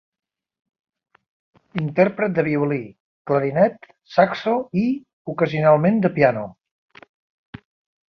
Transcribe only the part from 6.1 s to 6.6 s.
piano.